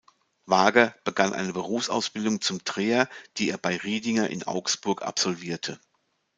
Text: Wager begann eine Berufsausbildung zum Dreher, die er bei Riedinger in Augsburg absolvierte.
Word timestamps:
Wager 0.47 0.95
begann 1.03 1.31
eine 1.31 1.53
Berufsausbildung 1.53 2.41
zum 2.41 2.63
Dreher, 2.63 3.07
die 3.37 3.51
er 3.51 3.59
bei 3.59 3.77
Riedinger 3.77 4.31
in 4.31 4.41
Augsburg 4.47 5.03
absolvierte. 5.03 5.79